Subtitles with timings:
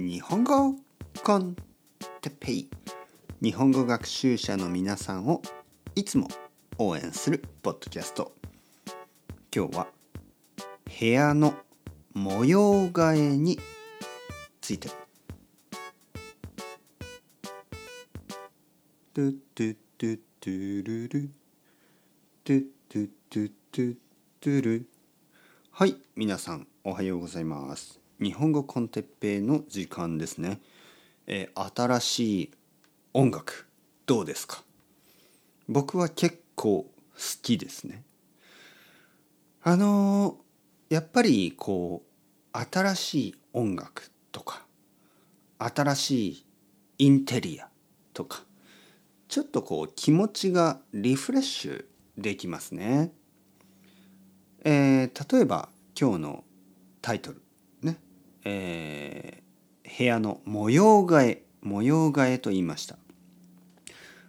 [0.00, 0.76] 日本語
[1.22, 1.54] con
[2.22, 2.70] Teppei。
[3.42, 5.42] 日本語学習者の皆さんを
[5.94, 6.26] いつも
[6.78, 8.32] 応援するポッドキャスト。
[9.54, 9.88] 今日は
[10.98, 11.52] 部屋の
[12.14, 13.60] 模様替えに
[14.62, 14.88] ついて。
[19.12, 21.30] トゥトゥトゥトゥルル。
[22.42, 23.96] トゥトゥトゥトゥ
[24.40, 24.88] トゥル。
[25.72, 27.99] はい皆さんおはようございます。
[28.20, 30.60] 日本語コンテッペの時間ですね、
[31.26, 32.50] えー新しい
[33.14, 33.66] 音楽
[34.04, 34.62] どうですか？
[35.66, 36.90] 僕は結構好
[37.40, 38.04] きですね。
[39.62, 44.66] あのーやっぱりこう新しい音楽とか
[45.58, 46.44] 新しい
[46.98, 47.68] インテリア
[48.12, 48.42] とか
[49.28, 51.84] ちょっとこう気持ちがリフレッシュ
[52.18, 53.12] できますね。
[54.64, 56.44] えー例えば今日の
[57.00, 57.40] タイトル、
[58.44, 59.40] えー
[59.98, 62.96] 部屋の模様替え模様替えと言いました。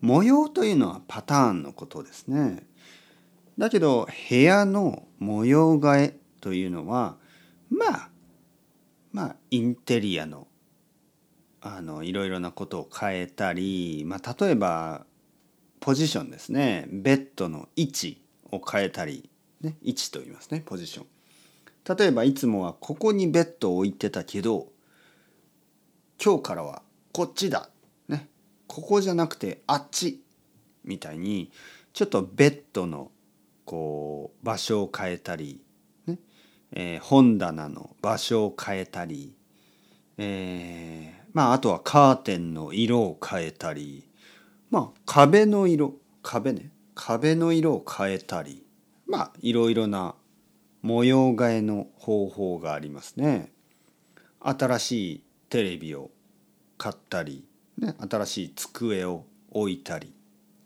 [0.00, 2.66] 模様というのはパターンのことですね。
[3.56, 7.16] だけど部屋の模様替えというのは
[7.70, 8.08] まあ
[9.12, 10.48] まあインテリアの
[11.62, 15.06] あのいろいろなことを変えたり、まあ、例えば
[15.80, 19.30] ポジションですねベッドの位置を変えたり、
[19.62, 21.06] ね、位置と言いますねポジション
[21.88, 24.68] 例えばいつもはここにベッドを置いてたけど
[26.22, 26.82] 今日からは
[27.12, 27.68] こっちだ、
[28.08, 28.28] ね、
[28.66, 30.22] ここじゃなくてあっち
[30.84, 31.50] みたいに
[31.92, 33.10] ちょっとベッドの
[33.64, 35.62] こう場所を変えたり、
[36.06, 36.18] ね。
[36.72, 39.34] えー本棚の場所を変えたり、
[40.18, 44.08] えーまああとはカーテンの色を変えたり
[44.70, 46.70] まあ壁の色壁ね。
[46.94, 48.64] 壁の色を変えたり
[49.06, 50.14] まあいろいろな
[50.84, 53.50] 模様替えの方法がありますね。
[54.40, 56.10] 新しいテレビを
[56.76, 57.42] 買ったり、
[57.78, 60.12] ね、新しい机を置いたり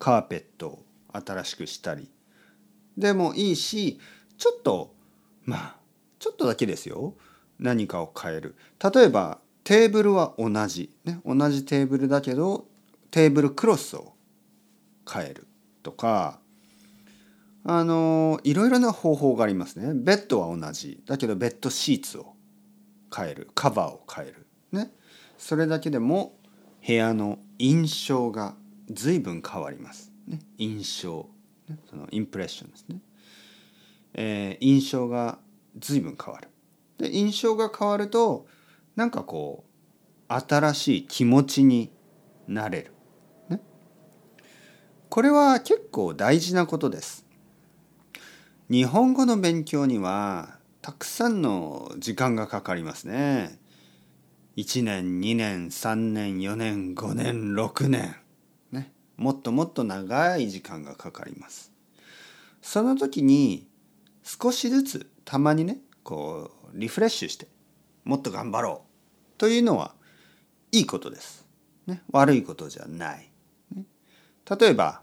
[0.00, 2.10] カーペットを新しくしたり。
[2.96, 4.00] でもいいし
[4.38, 4.92] ちょっと
[5.44, 5.76] まあ
[6.18, 7.14] ちょっとだけですよ。
[7.60, 8.56] 何かを変える。
[8.92, 12.66] 例えばテーブルは同じ、ね、同じテーブルだけど
[13.12, 14.14] テーブルクロスを
[15.08, 15.46] 変える
[15.84, 16.40] とか
[17.64, 19.92] あのいろいろな方法がありますね。
[19.94, 21.02] ベッドは同じ。
[21.06, 22.34] だけどベッドシーツを
[23.14, 23.50] 変える。
[23.54, 24.46] カバーを変える。
[24.72, 24.92] ね。
[25.36, 26.38] それだけでも
[26.86, 28.54] 部屋の印象が
[28.90, 31.28] 随分変わります、ね、印象、
[31.68, 33.00] ね、そのインプレッションですね、
[34.14, 35.38] えー印象が
[35.78, 36.48] 随分変わる。
[36.98, 38.46] で印象が変わると
[38.96, 39.64] なんかこ
[40.28, 41.92] う新しい気持ちに
[42.48, 42.92] なれる、
[43.48, 43.60] ね、
[45.08, 47.26] これは結構大事なことです。
[48.70, 53.58] 日本語の勉強にはたくさんの時間がかかりますね。
[54.58, 58.14] 1年2年3年4年5年6年
[58.70, 61.72] ねもっともっと長い時間がかかります。
[62.60, 63.66] その時に
[64.22, 67.48] 少しずつたまにねこうリフレッシュして
[68.04, 69.94] もっと頑張ろうというのは
[70.72, 71.46] いいことです。
[71.86, 73.30] ね、悪いことじゃない。
[73.74, 73.84] ね
[74.58, 75.00] 例えば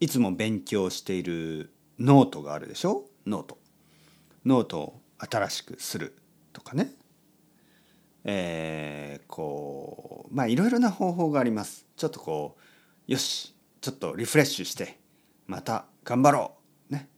[0.00, 3.04] いつも勉強しているノートがあるでしょ？
[3.26, 3.58] ノート。
[4.44, 6.16] ノートを新しくする
[6.52, 6.92] とかね。
[8.24, 11.86] えーこうまあいろいろな方法があります。
[11.96, 12.56] ちょっとこ
[13.08, 14.98] うよしちょっとリフレッシュして
[15.46, 16.54] また頑張ろ
[16.90, 17.08] うね、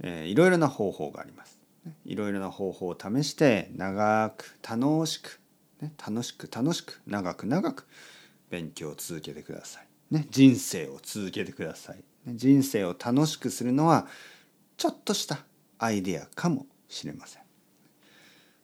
[0.00, 1.58] えーいろいろな方法があります。
[2.04, 5.40] いろいろな方法を試して長く楽しく、
[5.80, 7.86] ね、楽しく楽しく長く長く
[8.50, 9.86] 勉強を続けてください。
[10.10, 12.04] ね、人生を続けてください。
[12.34, 14.06] 人生を楽しくするのは
[14.76, 15.38] ちょっとした
[15.78, 17.42] アイデアかもしれません。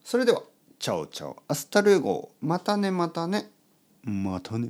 [0.03, 0.43] それでは、
[0.77, 3.49] ciao ciao、hasta luego、またねまたね、
[4.03, 4.69] またね。